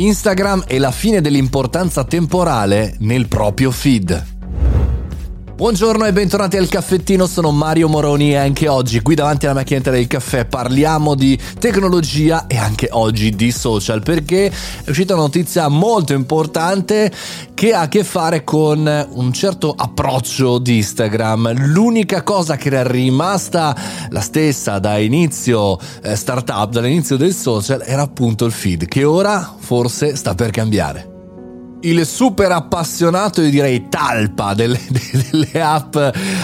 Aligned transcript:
Instagram 0.00 0.64
e 0.66 0.78
la 0.78 0.92
fine 0.92 1.20
dell'importanza 1.20 2.04
temporale 2.04 2.96
nel 3.00 3.28
proprio 3.28 3.70
feed. 3.70 4.39
Buongiorno 5.60 6.06
e 6.06 6.12
bentornati 6.14 6.56
al 6.56 6.70
caffettino, 6.70 7.26
sono 7.26 7.50
Mario 7.50 7.86
Moroni 7.86 8.30
e 8.30 8.36
anche 8.36 8.66
oggi 8.66 9.02
qui 9.02 9.14
davanti 9.14 9.44
alla 9.44 9.56
macchinetta 9.56 9.90
del 9.90 10.06
caffè 10.06 10.46
parliamo 10.46 11.14
di 11.14 11.38
tecnologia 11.58 12.46
e 12.46 12.56
anche 12.56 12.88
oggi 12.92 13.36
di 13.36 13.52
social 13.52 14.00
perché 14.02 14.46
è 14.46 14.88
uscita 14.88 15.12
una 15.12 15.24
notizia 15.24 15.68
molto 15.68 16.14
importante 16.14 17.12
che 17.52 17.74
ha 17.74 17.82
a 17.82 17.88
che 17.88 18.04
fare 18.04 18.42
con 18.42 19.06
un 19.10 19.32
certo 19.34 19.74
approccio 19.76 20.56
di 20.56 20.78
Instagram. 20.78 21.52
L'unica 21.66 22.22
cosa 22.22 22.56
che 22.56 22.68
era 22.68 22.90
rimasta 22.90 23.76
la 24.08 24.22
stessa 24.22 24.78
da 24.78 24.96
inizio 24.96 25.78
eh, 26.02 26.16
startup, 26.16 26.70
dall'inizio 26.70 27.18
del 27.18 27.34
social, 27.34 27.82
era 27.84 28.00
appunto 28.00 28.46
il 28.46 28.52
feed 28.52 28.86
che 28.86 29.04
ora 29.04 29.56
forse 29.58 30.16
sta 30.16 30.34
per 30.34 30.52
cambiare 30.52 31.09
il 31.82 32.04
super 32.04 32.52
appassionato, 32.52 33.40
io 33.40 33.50
direi 33.50 33.88
talpa 33.88 34.54
delle, 34.54 34.80
delle, 35.30 35.62
app. 35.62 35.96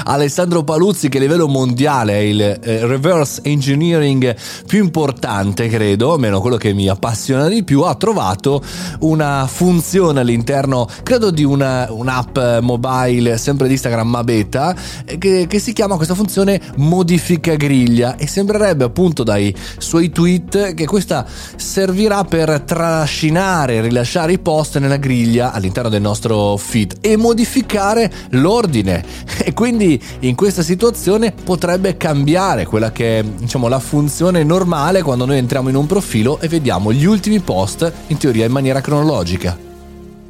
Alessandro 0.05 0.63
Paluzzi 0.63 1.09
che 1.09 1.19
a 1.19 1.21
livello 1.21 1.49
mondiale 1.49 2.15
è 2.15 2.19
il 2.19 2.41
eh, 2.41 2.87
reverse 2.87 3.41
engineering 3.45 4.35
più 4.67 4.83
importante 4.83 5.69
credo, 5.69 6.15
almeno 6.15 6.41
quello 6.41 6.57
che 6.57 6.73
mi 6.73 6.89
appassiona 6.89 7.49
di 7.49 7.65
più, 7.65 7.83
ha 7.83 7.95
trovato 7.95 8.63
una 9.01 9.47
funzione 9.47 10.21
all'interno 10.21 10.89
credo 11.03 11.31
di 11.31 11.45
una, 11.45 11.87
un'app 11.91 12.39
mobile 12.61 13.37
sempre 13.37 13.67
di 13.67 13.75
Instagram 13.75 14.09
ma 14.09 14.25
beta 14.25 14.75
che, 15.19 15.47
che 15.49 15.59
si 15.59 15.73
chiama 15.73 15.97
questa 15.97 16.15
funzione 16.15 16.61
modifica 16.77 17.55
griglia. 17.55 18.17
E 18.17 18.27
sembrerebbe 18.27 18.85
appunto 18.85 19.23
dai 19.23 19.55
suoi 19.79 20.11
tweet 20.11 20.75
che 20.75 20.87
questa 20.87 21.27
servirà 21.57 22.25
per 22.25 22.61
trascinare, 22.61 23.81
rilasciare 23.81 24.33
i 24.33 24.39
post 24.39 24.79
nella 24.79 24.97
griglia 24.97 25.25
griglia 25.27 25.53
all'interno 25.53 25.91
del 25.91 26.01
nostro 26.01 26.57
feed 26.57 26.99
e 27.01 27.17
modificare 27.17 28.11
l'ordine 28.31 29.05
e 29.45 29.53
quindi 29.53 30.01
in 30.21 30.35
questa 30.37 30.63
situazione 30.63 31.33
potrebbe 31.33 31.97
cambiare 31.97 32.65
quella 32.65 32.93
che 32.93 33.19
è 33.19 33.25
diciamo 33.25 33.69
la 33.69 33.81
funzione 33.81 34.45
normale 34.45 35.03
quando 35.03 35.27
noi 35.27 35.39
entriamo 35.39 35.69
in 35.69 35.75
un 35.75 35.87
profilo 35.87 36.39
e 36.41 36.49
vediamo 36.49 36.93
gli 36.93 37.05
ultimi 37.05 37.41
post 37.41 37.91
in 38.09 38.17
teoria 38.17 38.47
in 38.47 38.53
maniera 38.53 38.81
cronologica. 38.81 39.66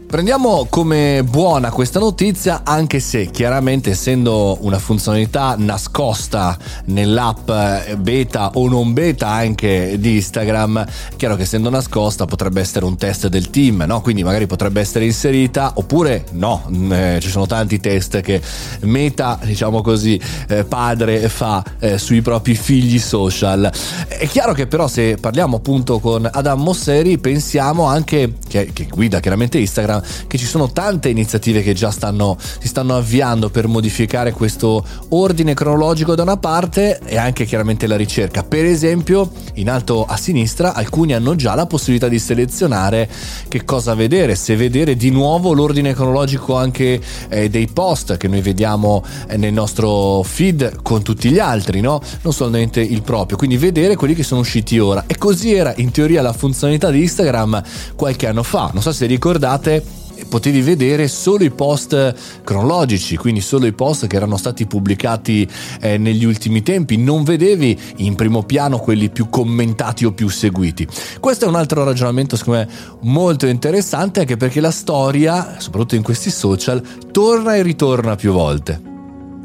Prendiamo 0.07 0.69
come 0.71 1.25
buona 1.25 1.71
questa 1.71 1.99
notizia 1.99 2.61
anche 2.65 3.01
se 3.01 3.27
chiaramente 3.27 3.91
essendo 3.91 4.57
una 4.61 4.79
funzionalità 4.79 5.57
nascosta 5.59 6.57
nell'app 6.87 7.51
eh, 7.51 7.97
beta 7.99 8.53
o 8.55 8.69
non 8.69 8.93
beta 8.93 9.27
anche 9.29 9.97
di 9.99 10.15
Instagram, 10.15 10.87
chiaro 11.17 11.35
che 11.35 11.43
essendo 11.43 11.71
nascosta 11.71 12.25
potrebbe 12.25 12.61
essere 12.61 12.85
un 12.85 12.97
test 12.97 13.27
del 13.27 13.51
team, 13.51 13.83
no? 13.85 14.01
quindi 14.01 14.23
magari 14.23 14.47
potrebbe 14.47 14.81
essere 14.81 15.05
inserita 15.05 15.73
oppure 15.75 16.25
no, 16.33 16.63
mm, 16.71 16.93
eh, 16.93 17.19
ci 17.21 17.29
sono 17.29 17.47
tanti 17.47 17.81
test 17.81 18.21
che 18.21 18.41
Meta, 18.83 19.41
diciamo 19.43 19.83
così, 19.83 20.21
eh, 20.49 20.63
padre 20.65 21.29
fa 21.29 21.65
eh, 21.81 21.99
sui 21.99 22.23
propri 22.23 22.55
figli 22.55 23.01
social. 23.01 23.71
È 24.07 24.27
chiaro 24.29 24.53
che 24.53 24.69
però 24.69 24.87
se 24.87 25.17
parliamo 25.17 25.57
appunto 25.57 25.99
con 25.99 26.29
Adam 26.31 26.63
Mosseri 26.63 27.19
pensiamo 27.19 27.87
anche, 27.87 28.35
che, 28.47 28.71
che 28.73 28.87
guida 28.89 29.19
chiaramente 29.19 29.59
Instagram, 29.59 29.96
che 30.27 30.39
ci 30.39 30.47
sono 30.47 30.71
tante 30.71 31.09
iniziative 31.09 31.63
che 31.63 31.75
già 31.75 31.91
stanno, 31.91 32.37
si 32.39 32.69
stanno 32.69 32.97
avviando 32.97 33.51
per 33.51 33.67
modificare 33.67 34.33
questo 34.33 34.85
ordine 35.11 35.55
cronologico 35.55 36.15
da 36.15 36.23
una 36.23 36.37
parte 36.37 37.01
e 37.05 37.17
anche 37.17 37.45
chiaramente 37.45 37.87
la 37.87 37.97
ricerca. 37.97 38.43
Per 38.43 38.65
esempio, 38.65 39.31
in 39.55 39.71
alto 39.71 40.05
a 40.05 40.17
sinistra 40.17 40.75
alcuni 40.75 41.15
hanno 41.15 41.35
già 41.37 41.55
la 41.55 41.67
possibilità 41.67 42.09
di 42.09 42.19
selezionare 42.19 43.09
che 43.49 43.65
cosa 43.65 43.95
vedere, 43.95 44.35
se 44.35 44.57
vedere 44.57 44.97
di 44.97 45.11
nuovo 45.11 45.53
l'ordine 45.53 45.95
cronologico 45.95 46.57
anche 46.57 47.01
eh, 47.29 47.49
dei 47.49 47.69
post 47.69 48.17
che 48.17 48.29
noi 48.29 48.41
vediamo 48.41 49.05
eh, 49.29 49.37
nel 49.37 49.53
nostro 49.53 50.23
feed 50.23 50.83
con 50.83 51.03
tutti 51.03 51.31
gli 51.31 51.39
altri, 51.39 51.81
no? 51.81 52.01
Non 52.23 52.33
solamente 52.33 52.81
il 52.81 53.03
proprio, 53.03 53.37
quindi 53.37 53.57
vedere 53.57 53.97
quelli 53.97 54.15
che 54.15 54.23
sono 54.23 54.41
usciti 54.41 54.79
ora. 54.79 55.05
E 55.07 55.17
così 55.17 55.55
era 55.55 55.73
in 55.77 55.91
teoria 55.91 56.23
la 56.23 56.33
funzionalità 56.33 56.91
di 56.91 57.01
Instagram 57.03 57.63
qualche 57.95 58.27
anno 58.27 58.43
fa. 58.43 58.71
Non 58.73 58.83
so 58.83 58.93
se 58.93 59.07
ricordate 59.07 59.85
potevi 60.29 60.61
vedere 60.63 61.09
solo 61.09 61.45
i 61.45 61.51
post 61.51 62.15
cronologici, 62.45 63.17
quindi 63.17 63.41
solo 63.41 63.67
i 63.67 63.73
post 63.73 64.07
che 64.07 64.17
erano 64.17 64.37
stati 64.37 64.67
pubblicati 64.67 65.49
eh, 65.81 65.99
negli 65.99 66.25
ultimi 66.25 66.63
tempi, 66.63 66.97
non 66.97 67.25
vedevi 67.25 67.79
in 67.97 68.15
primo 68.15 68.43
piano 68.43 68.79
quelli 68.79 69.11
più 69.11 69.29
commentati 69.29 70.05
o 70.05 70.13
più 70.13 70.29
seguiti. 70.29 70.87
Questo 71.21 71.45
è 71.45 71.49
un 71.49 71.57
altro 71.57 71.85
ragionamento 71.85 72.37
secondo 72.37 72.61
me 72.61 72.69
molto 73.03 73.47
interessante 73.47 74.21
anche 74.21 74.37
perché 74.37 74.61
la 74.61 74.71
storia, 74.71 75.57
soprattutto 75.59 75.95
in 75.95 76.03
questi 76.03 76.31
social, 76.31 76.83
torna 77.11 77.57
e 77.57 77.63
ritorna 77.63 78.17
più 78.17 78.33
volte. 78.33 78.86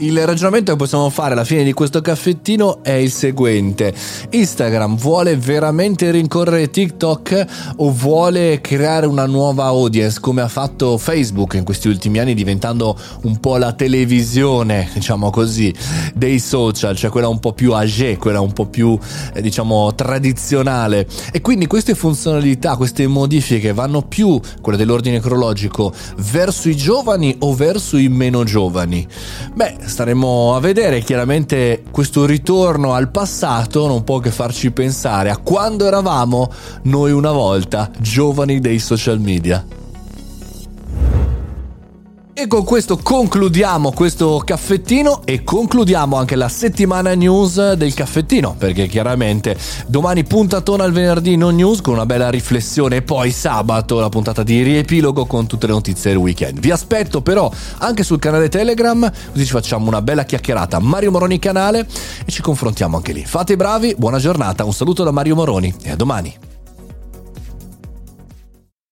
Il 0.02 0.26
ragionamento 0.26 0.72
che 0.72 0.78
possiamo 0.80 1.12
fare 1.12 1.34
alla 1.34 1.44
fine 1.44 1.64
di 1.64 1.74
questo 1.74 2.02
caffettino 2.02 2.82
è 2.82 2.94
il 2.94 3.12
seguente. 3.12 3.94
Instagram 4.32 4.98
vuole 4.98 5.38
veramente 5.38 6.10
rincorrere 6.10 6.72
TikTok 6.72 7.74
o 7.76 7.92
vuole 7.92 8.62
creare 8.62 9.06
una 9.06 9.28
nuova 9.28 9.66
audience 9.66 10.20
come 10.20 10.42
ha 10.42 10.48
fatto 10.48 10.98
Facebook 10.98 11.54
in 11.54 11.64
questi 11.64 11.88
ultimi 11.88 12.18
anni 12.18 12.34
diventando 12.34 12.98
un 13.26 13.40
po' 13.40 13.58
la 13.58 13.74
televisione, 13.74 14.90
diciamo 14.92 15.30
così, 15.30 15.72
dei 16.16 16.40
social, 16.40 16.96
cioè 16.96 17.12
quella 17.12 17.28
un 17.28 17.40
po' 17.40 17.54
più 17.54 17.72
age, 17.74 18.18
quella 18.18 18.42
un 18.42 18.54
po' 18.54 18.66
più 18.66 18.98
eh, 19.36 19.42
diciamo 19.44 19.94
tradizionale. 19.94 21.08
E 21.32 21.42
quindi 21.42 21.68
queste 21.68 21.94
funzionalità, 21.94 22.76
queste 22.76 23.06
modifiche 23.06 23.72
vanno 23.72 24.02
più, 24.02 24.40
quelle 24.62 24.80
dell'ordine 24.80 25.20
cronologico, 25.20 25.94
verso 26.32 26.70
i 26.70 26.76
giovani 26.76 27.36
o 27.42 27.54
verso 27.54 27.98
i 27.98 28.08
meno 28.08 28.44
giovani? 28.44 29.08
Beh, 29.54 29.90
staremo 29.91 30.56
a 30.56 30.59
vedere. 30.59 31.02
Chiaramente 31.02 31.84
questo 31.91 32.25
ritorno 32.25 32.94
al 32.94 33.12
passato 33.12 33.85
non 33.88 34.03
può 34.03 34.19
che 34.19 34.31
farci 34.31 34.72
pensare 34.72 35.29
a 35.29 35.38
quando 35.38 35.85
eravamo 35.85 36.50
noi 36.84 37.12
una 37.12 37.31
volta 37.31 37.91
giovani 38.00 38.59
dei 38.59 38.79
social 38.79 39.19
media. 39.19 39.81
E 42.41 42.47
con 42.47 42.63
questo 42.63 42.97
concludiamo 42.97 43.91
questo 43.91 44.41
caffettino 44.44 45.22
e 45.25 45.44
concludiamo 45.44 46.18
anche 46.18 46.35
la 46.35 46.50
settimana 46.50 47.13
news 47.13 47.74
del 47.74 47.94
caffettino, 47.94 48.56
perché 48.57 48.88
chiaramente 48.88 49.56
domani 49.85 50.24
puntatona 50.24 50.84
al 50.84 50.91
venerdì 50.91 51.38
non 51.38 51.53
news 51.53 51.81
con 51.81 51.94
una 51.94 52.07
bella 52.07 52.31
riflessione 52.31 52.96
e 52.96 53.02
poi 53.03 53.29
sabato 53.29 54.00
la 54.00 54.09
puntata 54.09 54.41
di 54.41 54.63
riepilogo 54.63 55.28
con 55.28 55.46
tutte 55.46 55.68
le 55.68 55.74
notizie 55.74 56.09
del 56.09 56.19
weekend. 56.19 56.59
Vi 56.59 56.72
aspetto 56.72 57.22
però 57.22 57.52
anche 57.78 58.02
sul 58.02 58.18
canale 58.18 58.50
Telegram, 58.50 59.12
così 59.31 59.46
ci 59.46 59.52
facciamo 59.52 59.88
una 59.88 60.02
bella 60.02 60.23
chiacchierata. 60.23 60.79
Mario 60.79 61.12
Moroni 61.12 61.38
canale 61.38 61.88
e 62.25 62.31
ci 62.31 62.41
confrontiamo 62.41 62.97
anche 62.97 63.13
lì. 63.13 63.23
Fate 63.23 63.53
i 63.53 63.56
bravi, 63.56 63.94
buona 63.96 64.18
giornata, 64.18 64.63
un 64.63 64.73
saluto 64.73 65.03
da 65.03 65.12
Mario 65.12 65.35
Moroni 65.35 65.72
e 65.84 65.91
a 65.91 65.96
domani. 65.96 66.51